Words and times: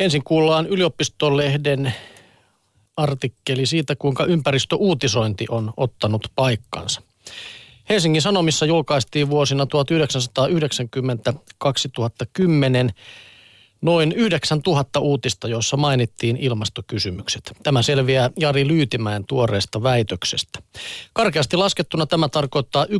Ensin 0.00 0.24
kuullaan 0.24 0.66
yliopistolehden 0.66 1.94
artikkeli 2.96 3.66
siitä, 3.66 3.96
kuinka 3.96 4.24
ympäristöuutisointi 4.24 5.46
on 5.48 5.72
ottanut 5.76 6.28
paikkansa. 6.34 7.02
Helsingin 7.88 8.22
Sanomissa 8.22 8.66
julkaistiin 8.66 9.30
vuosina 9.30 9.64
1990-2010 9.64 9.68
noin 13.82 14.12
9000 14.12 15.00
uutista, 15.00 15.48
joissa 15.48 15.76
mainittiin 15.76 16.36
ilmastokysymykset. 16.36 17.52
Tämä 17.62 17.82
selviää 17.82 18.30
Jari 18.38 18.68
Lyytimäen 18.68 19.24
tuoreesta 19.24 19.82
väitöksestä. 19.82 20.62
Karkeasti 21.12 21.56
laskettuna 21.56 22.06
tämä 22.06 22.28
tarkoittaa 22.28 22.84
1,2 22.84 22.90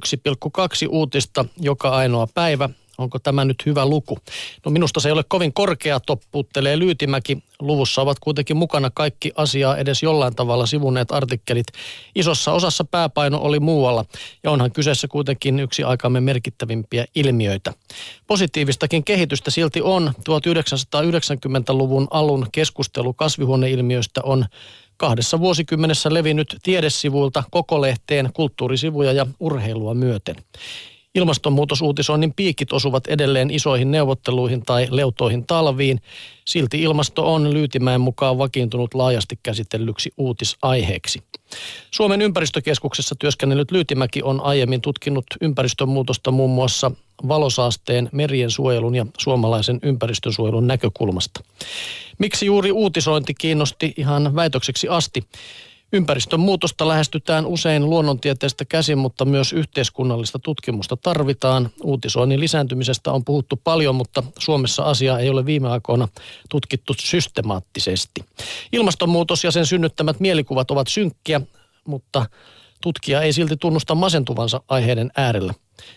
uutista 0.89 1.45
joka 1.61 1.89
ainoa 1.89 2.29
päivä 2.35 2.69
Onko 2.99 3.19
tämä 3.19 3.45
nyt 3.45 3.63
hyvä 3.67 3.87
luku? 3.87 4.19
No 4.65 4.71
minusta 4.71 5.01
se 5.01 5.09
ei 5.09 5.13
ole 5.13 5.25
kovin 5.29 5.53
korkea, 5.53 6.01
toppuuttelee 6.01 6.79
Lyytimäki. 6.79 7.39
Luvussa 7.61 8.03
ovat 8.03 8.19
kuitenkin 8.21 8.57
mukana 8.57 8.91
kaikki 8.95 9.33
asiaa 9.37 9.77
edes 9.77 10.03
jollain 10.03 10.37
tavalla 10.37 10.67
sivuneet 10.67 11.13
artikkelit. 11.13 11.67
Isossa 12.15 12.53
osassa 12.53 12.85
pääpaino 12.85 13.39
oli 13.39 13.61
muualla 13.61 14.05
ja 14.43 14.51
onhan 14.51 14.73
kyseessä 14.73 15.09
kuitenkin 15.09 15.61
yksi 15.61 15.85
aikamme 15.85 16.21
merkittävimpiä 16.21 17.05
ilmiöitä. 17.15 17.73
Positiivistakin 18.27 19.05
kehitystä 19.05 19.51
silti 19.51 19.83
on. 19.83 20.13
1990-luvun 20.19 22.09
alun 22.11 22.47
keskustelu 22.53 23.13
kasvihuoneilmiöistä 23.13 24.21
on 24.25 24.47
kahdessa 24.97 25.41
vuosikymmenessä 25.41 26.15
levinnyt 26.15 26.57
tiedesivuilta 26.63 27.45
koko 27.51 27.81
lehteen 27.81 28.31
kulttuurisivuja 28.33 29.13
ja 29.13 29.27
urheilua 29.41 29.95
myöten. 29.95 30.37
Ilmastonmuutosuutisoinnin 31.17 32.35
piikit 32.35 32.73
osuvat 32.73 33.07
edelleen 33.07 33.51
isoihin 33.51 33.91
neuvotteluihin 33.91 34.63
tai 34.63 34.87
leutoihin 34.91 35.47
talviin. 35.47 36.01
Silti 36.45 36.83
ilmasto 36.83 37.35
on 37.35 37.55
Lyytimäen 37.55 38.01
mukaan 38.01 38.39
vakiintunut 38.39 38.95
laajasti 38.95 39.39
käsitellyksi 39.43 40.13
uutisaiheeksi. 40.17 41.23
Suomen 41.91 42.23
ympäristökeskuksessa 42.23 43.15
työskennellyt 43.19 43.71
Lyytimäki 43.71 44.23
on 44.23 44.41
aiemmin 44.41 44.81
tutkinut 44.81 45.27
ympäristönmuutosta 45.41 46.31
muun 46.31 46.51
muassa 46.51 46.91
valosaasteen, 47.29 48.09
merien 48.13 48.51
suojelun 48.51 48.95
ja 48.95 49.07
suomalaisen 49.19 49.79
ympäristönsuojelun 49.83 50.67
näkökulmasta. 50.67 51.41
Miksi 52.19 52.47
juuri 52.47 52.73
uutisointi 52.73 53.35
kiinnosti 53.35 53.95
ihan 53.97 54.37
väitökseksi 54.37 54.89
asti? 54.89 55.25
Ympäristön 55.93 56.41
muutosta 56.41 56.89
lähestytään 56.89 57.47
usein 57.47 57.91
luonnontieteestä 57.91 58.65
käsin, 58.65 58.99
mutta 58.99 59.25
myös 59.25 59.53
yhteiskunnallista 59.53 60.39
tutkimusta 60.39 60.97
tarvitaan. 60.97 61.71
Uutisoinnin 61.83 62.41
lisääntymisestä 62.41 63.13
on 63.13 63.25
puhuttu 63.25 63.61
paljon, 63.65 63.95
mutta 63.95 64.23
Suomessa 64.39 64.83
asia 64.83 65.19
ei 65.19 65.31
ole 65.31 65.47
viime 65.47 65.69
aikoina 65.69 66.09
tutkittu 66.49 66.95
systemaattisesti. 67.01 68.25
Ilmastonmuutos 68.73 69.45
ja 69.45 69.51
sen 69.51 69.67
synnyttämät 69.67 70.21
mielikuvat 70.21 70.71
ovat 70.71 70.89
synkkiä, 70.89 71.41
mutta 71.87 72.27
tutkija 72.81 73.23
ei 73.23 73.33
silti 73.33 73.57
tunnusta 73.57 73.95
masentuvansa 73.95 74.61
aiheiden 74.69 75.11
äärellä. 75.17 75.55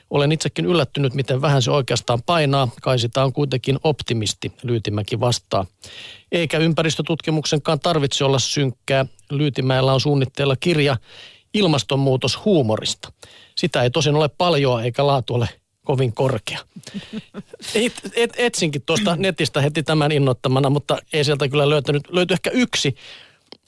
Olen 0.09 0.31
itsekin 0.31 0.65
yllättynyt, 0.65 1.13
miten 1.13 1.41
vähän 1.41 1.61
se 1.61 1.71
oikeastaan 1.71 2.23
painaa. 2.25 2.67
Kai 2.81 2.99
sitä 2.99 3.23
on 3.23 3.33
kuitenkin 3.33 3.79
optimisti, 3.83 4.51
Lyytimäki 4.63 5.19
vastaa. 5.19 5.65
Eikä 6.31 6.57
ympäristötutkimuksenkaan 6.57 7.79
tarvitse 7.79 8.23
olla 8.23 8.39
synkkää. 8.39 9.05
Lyytimäellä 9.31 9.93
on 9.93 10.01
suunnitteilla 10.01 10.55
kirja 10.55 10.97
ilmastonmuutos 11.53 12.45
huumorista. 12.45 13.11
Sitä 13.55 13.83
ei 13.83 13.89
tosin 13.89 14.15
ole 14.15 14.29
paljon 14.37 14.83
eikä 14.83 15.07
laatu 15.07 15.33
ole 15.33 15.49
kovin 15.85 16.13
korkea. 16.13 16.59
Et, 17.75 17.93
et, 18.15 18.33
etsinkin 18.37 18.81
tuosta 18.85 19.15
netistä 19.15 19.61
heti 19.61 19.83
tämän 19.83 20.11
innoittamana, 20.11 20.69
mutta 20.69 20.97
ei 21.13 21.23
sieltä 21.23 21.49
kyllä 21.49 21.69
löytänyt. 21.69 22.03
Löytyi 22.09 22.33
ehkä 22.33 22.49
yksi, 22.49 22.95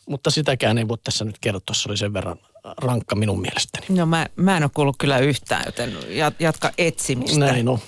mutta 0.09 0.29
sitäkään 0.29 0.77
ei 0.77 0.87
voi 0.87 0.97
tässä 1.03 1.25
nyt 1.25 1.35
kertoa. 1.41 1.73
Se 1.73 1.89
oli 1.89 1.97
sen 1.97 2.13
verran 2.13 2.37
rankka 2.63 3.15
minun 3.15 3.41
mielestäni. 3.41 3.85
No 3.89 4.05
mä, 4.05 4.27
mä 4.35 4.57
en 4.57 4.63
ole 4.63 4.71
kuullut 4.73 4.95
kyllä 4.99 5.17
yhtään, 5.17 5.63
joten 5.65 5.97
jatka 6.39 6.71
etsimistä. 6.77 7.39
Näin 7.39 7.67
on. 7.67 7.79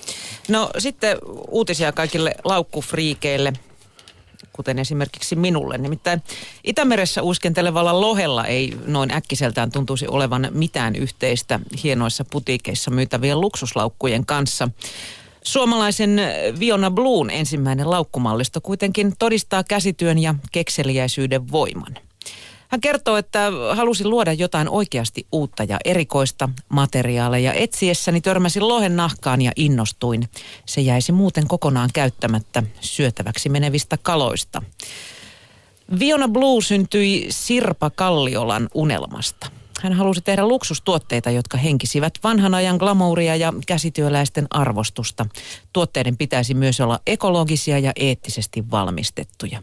No 0.48 0.70
sitten 0.78 1.18
uutisia 1.48 1.92
kaikille 1.92 2.34
laukkufriikeille 2.44 3.52
kuten 4.52 4.78
esimerkiksi 4.78 5.36
minulle. 5.36 5.78
Nimittäin 5.78 6.22
Itämeressä 6.64 7.22
uiskentelevalla 7.22 8.00
lohella 8.00 8.44
ei 8.44 8.76
noin 8.86 9.14
äkkiseltään 9.14 9.72
tuntuisi 9.72 10.06
olevan 10.06 10.48
mitään 10.50 10.96
yhteistä 10.96 11.60
hienoissa 11.82 12.24
putiikeissa 12.24 12.90
myytävien 12.90 13.40
luksuslaukkujen 13.40 14.26
kanssa. 14.26 14.68
Suomalaisen 15.44 16.20
Viona 16.58 16.90
Bluun 16.90 17.30
ensimmäinen 17.30 17.90
laukkumallisto 17.90 18.60
kuitenkin 18.60 19.12
todistaa 19.18 19.64
käsityön 19.64 20.18
ja 20.18 20.34
kekseliäisyyden 20.52 21.50
voiman. 21.52 21.98
Hän 22.74 22.80
kertoo, 22.80 23.16
että 23.16 23.52
halusi 23.74 24.04
luoda 24.04 24.32
jotain 24.32 24.68
oikeasti 24.68 25.26
uutta 25.32 25.64
ja 25.64 25.78
erikoista 25.84 26.48
materiaaleja. 26.68 27.52
Etsiessäni 27.52 28.20
törmäsin 28.20 28.68
lohen 28.68 28.96
nahkaan 28.96 29.42
ja 29.42 29.52
innostuin. 29.56 30.28
Se 30.66 30.80
jäisi 30.80 31.12
muuten 31.12 31.48
kokonaan 31.48 31.90
käyttämättä 31.92 32.62
syötäväksi 32.80 33.48
menevistä 33.48 33.98
kaloista. 34.02 34.62
Viona 35.98 36.28
Blue 36.28 36.62
syntyi 36.62 37.26
Sirpa 37.30 37.90
Kalliolan 37.90 38.68
unelmasta. 38.74 39.46
Hän 39.84 39.92
halusi 39.92 40.20
tehdä 40.20 40.48
luksustuotteita, 40.48 41.30
jotka 41.30 41.58
henkisivät 41.58 42.14
vanhan 42.22 42.54
ajan 42.54 42.76
glamouria 42.76 43.36
ja 43.36 43.52
käsityöläisten 43.66 44.46
arvostusta. 44.50 45.26
Tuotteiden 45.72 46.16
pitäisi 46.16 46.54
myös 46.54 46.80
olla 46.80 47.00
ekologisia 47.06 47.78
ja 47.78 47.92
eettisesti 47.96 48.70
valmistettuja. 48.70 49.62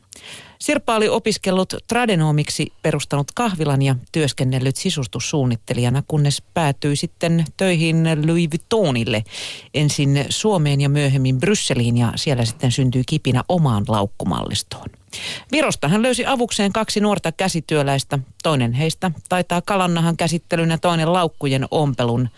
Sirpa 0.60 0.96
oli 0.96 1.10
opiskellut 1.10 1.74
tradenomiksi 1.88 2.74
perustanut 2.82 3.32
kahvilan 3.36 3.82
ja 3.82 3.96
työskennellyt 4.12 4.76
sisustussuunnittelijana, 4.76 6.04
kunnes 6.08 6.44
päätyi 6.54 6.96
sitten 6.96 7.46
töihin 7.58 8.08
Louis 8.28 8.50
Vuittonille. 8.52 9.24
Ensin 9.74 10.26
Suomeen 10.30 10.82
ja 10.82 10.90
myöhemmin 10.90 11.40
Brysseliin 11.40 11.98
ja 11.98 12.14
siellä 12.16 12.46
sitten 12.46 12.72
syntyi 12.72 13.04
kipinä 13.06 13.44
omaan 13.50 13.84
laukkumallistoon. 13.88 15.01
Virosta 15.52 15.88
hän 15.88 16.02
löysi 16.02 16.26
avukseen 16.26 16.74
kaksi 16.74 17.00
nuorta 17.00 17.32
käsityöläistä. 17.32 18.20
Toinen 18.44 18.74
heistä 18.74 19.12
taitaa 19.30 19.62
kalannahan 19.62 20.18
käsittelyn 20.18 20.70
ja 20.70 20.78
toinen 20.78 21.14
laukkujen 21.14 21.66
ompelun. 21.72 22.30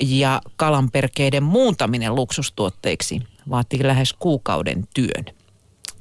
Ja 0.00 0.40
kalanperkeiden 0.56 1.42
muuntaminen 1.42 2.14
luksustuotteiksi 2.14 3.20
vaatii 3.50 3.86
lähes 3.86 4.12
kuukauden 4.12 4.88
työn. 4.94 5.24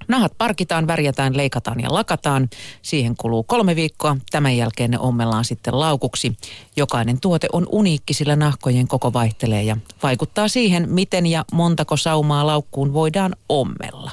Nahat 0.08 0.34
parkitaan, 0.38 0.88
värjätään, 0.88 1.38
leikataan 1.38 1.80
ja 1.80 1.94
lakataan. 1.94 2.50
Siihen 2.82 3.16
kuluu 3.18 3.44
kolme 3.44 3.76
viikkoa. 3.76 4.18
Tämän 4.32 4.58
jälkeen 4.58 4.92
ne 4.92 5.00
ommellaan 5.00 5.46
sitten 5.46 5.80
laukuksi. 5.80 6.38
Jokainen 6.76 7.20
tuote 7.20 7.48
on 7.54 7.68
uniikki, 7.72 8.14
sillä 8.14 8.36
nahkojen 8.36 8.88
koko 8.88 9.14
vaihtelee 9.14 9.64
ja 9.64 9.78
vaikuttaa 10.04 10.48
siihen, 10.48 10.90
miten 10.90 11.26
ja 11.26 11.46
montako 11.52 11.98
saumaa 11.98 12.48
laukkuun 12.48 12.94
voidaan 12.94 13.36
ommella. 13.50 14.12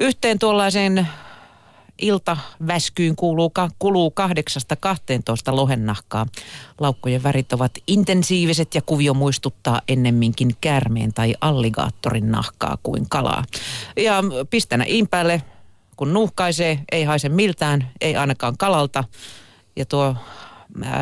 Yhteen 0.00 0.38
tuollaiseen 0.38 1.08
iltaväskyyn 1.98 3.16
kuuluu, 3.16 3.52
kuluu 3.78 4.14
8-12 5.50 5.56
lohennahkaa. 5.56 6.26
Laukkujen 6.80 7.22
värit 7.22 7.52
ovat 7.52 7.72
intensiiviset 7.86 8.74
ja 8.74 8.82
kuvio 8.82 9.14
muistuttaa 9.14 9.80
ennemminkin 9.88 10.56
kärmeen 10.60 11.12
tai 11.12 11.34
alligaattorin 11.40 12.30
nahkaa 12.30 12.78
kuin 12.82 13.08
kalaa. 13.08 13.44
Ja 13.96 14.22
pistänä 14.50 14.84
impäälle, 14.88 15.42
kun 15.96 16.12
nuhkaisee, 16.12 16.80
ei 16.92 17.04
haise 17.04 17.28
miltään, 17.28 17.90
ei 18.00 18.16
ainakaan 18.16 18.56
kalalta. 18.56 19.04
Ja 19.76 19.84
tuo 19.84 20.16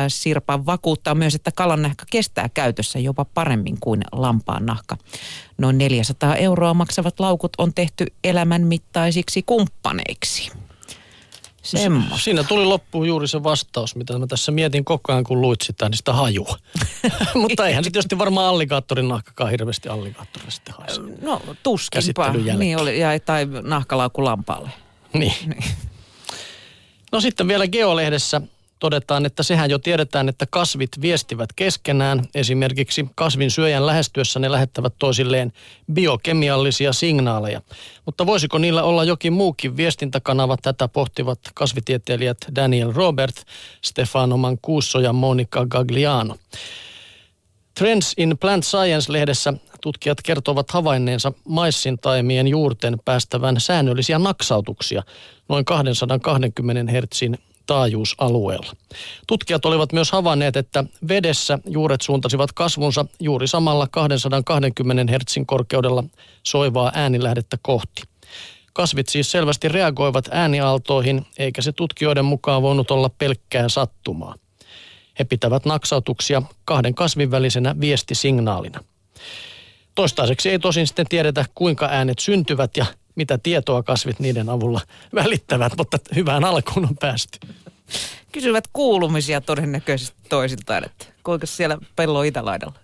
Sirpa 0.07 0.65
vakuuttaa 0.65 1.15
myös, 1.15 1.35
että 1.35 1.51
kalan 1.51 1.81
nahka 1.81 2.05
kestää 2.11 2.49
käytössä 2.49 2.99
jopa 2.99 3.25
paremmin 3.25 3.77
kuin 3.79 4.01
lampaan 4.11 4.65
nahka. 4.65 4.97
Noin 5.57 5.77
400 5.77 6.35
euroa 6.35 6.73
maksavat 6.73 7.19
laukut 7.19 7.51
on 7.57 7.73
tehty 7.73 8.05
elämänmittaisiksi 8.23 9.43
kumppaneiksi. 9.43 10.51
Semmosta. 11.63 12.17
Siinä 12.17 12.43
tuli 12.43 12.65
loppuun 12.65 13.07
juuri 13.07 13.27
se 13.27 13.43
vastaus, 13.43 13.95
mitä 13.95 14.19
mä 14.19 14.27
tässä 14.27 14.51
mietin 14.51 14.85
koko 14.85 15.13
ajan, 15.13 15.23
kun 15.23 15.41
luit 15.41 15.61
sitä, 15.61 15.89
niin 15.89 15.97
sitä 15.97 16.13
hajua. 16.13 16.57
Mutta 17.41 17.67
eihän 17.67 17.83
se 17.83 17.89
tietysti 17.89 18.17
varmaan 18.17 18.47
alligaattorin 18.47 19.07
nahkakaan 19.07 19.51
hirveästi 19.51 19.89
alligaattorille 19.89 20.51
sitten 20.51 20.75
haise. 20.77 21.01
No 21.21 21.41
tuskinpa. 21.63 22.33
Niin 22.57 22.77
oli, 22.77 22.99
ja, 22.99 23.19
tai 23.19 23.47
nahkalauku 23.61 24.23
lampaalle. 24.23 24.69
Niin. 25.13 25.33
niin. 25.45 25.63
No 27.11 27.21
sitten 27.21 27.47
vielä 27.47 27.67
Geolehdessä 27.67 28.41
todetaan, 28.83 29.25
että 29.25 29.43
sehän 29.43 29.69
jo 29.69 29.79
tiedetään, 29.79 30.29
että 30.29 30.45
kasvit 30.49 30.91
viestivät 31.01 31.49
keskenään. 31.55 32.25
Esimerkiksi 32.35 33.05
kasvin 33.15 33.51
syöjän 33.51 33.85
lähestyessä 33.85 34.39
ne 34.39 34.51
lähettävät 34.51 34.93
toisilleen 34.99 35.53
biokemiallisia 35.93 36.93
signaaleja. 36.93 37.61
Mutta 38.05 38.25
voisiko 38.25 38.57
niillä 38.57 38.83
olla 38.83 39.03
jokin 39.03 39.33
muukin 39.33 39.77
viestintäkanava? 39.77 40.57
Tätä 40.61 40.87
pohtivat 40.87 41.39
kasvitieteilijät 41.53 42.37
Daniel 42.55 42.93
Robert, 42.93 43.35
Stefano 43.81 44.37
Mancuso 44.37 44.99
ja 44.99 45.13
Monica 45.13 45.65
Gagliano. 45.65 46.35
Trends 47.77 48.13
in 48.17 48.37
Plant 48.37 48.63
Science-lehdessä 48.63 49.53
tutkijat 49.81 50.21
kertovat 50.21 50.71
havainneensa 50.71 51.33
maissintaimien 51.47 52.47
juurten 52.47 52.97
päästävän 53.05 53.55
säännöllisiä 53.59 54.19
naksautuksia 54.19 55.03
noin 55.49 55.65
220 55.65 56.91
hertsin 56.91 57.37
taajuusalueella. 57.65 58.73
Tutkijat 59.27 59.65
olivat 59.65 59.93
myös 59.93 60.11
havainneet, 60.11 60.57
että 60.57 60.83
vedessä 61.07 61.59
juuret 61.65 62.01
suuntasivat 62.01 62.51
kasvunsa 62.51 63.05
juuri 63.19 63.47
samalla 63.47 63.87
220 63.91 65.11
hertsin 65.11 65.45
korkeudella 65.45 66.03
soivaa 66.43 66.91
äänilähdettä 66.95 67.57
kohti. 67.61 68.03
Kasvit 68.73 69.09
siis 69.09 69.31
selvästi 69.31 69.67
reagoivat 69.67 70.29
äänialtoihin, 70.31 71.25
eikä 71.37 71.61
se 71.61 71.71
tutkijoiden 71.71 72.25
mukaan 72.25 72.61
voinut 72.61 72.91
olla 72.91 73.09
pelkkää 73.09 73.69
sattumaa. 73.69 74.35
He 75.19 75.23
pitävät 75.23 75.65
naksautuksia 75.65 76.41
kahden 76.65 76.95
kasvin 76.95 77.31
välisenä 77.31 77.75
viestisignaalina. 77.79 78.79
Toistaiseksi 79.95 80.49
ei 80.49 80.59
tosin 80.59 80.87
sitten 80.87 81.05
tiedetä, 81.09 81.45
kuinka 81.55 81.85
äänet 81.85 82.19
syntyvät 82.19 82.77
ja 82.77 82.85
mitä 83.15 83.37
tietoa 83.37 83.83
kasvit 83.83 84.19
niiden 84.19 84.49
avulla 84.49 84.81
välittävät, 85.15 85.73
mutta 85.77 85.97
hyvään 86.15 86.43
alkuun 86.43 86.85
on 86.85 86.97
päästy. 86.99 87.39
Kysyvät 88.31 88.63
kuulumisia 88.73 89.41
todennäköisesti 89.41 90.17
toisiltaan, 90.29 90.85
että 90.85 91.05
kuinka 91.23 91.45
siellä 91.47 91.77
pellon 91.95 92.25
itälaidalla? 92.25 92.79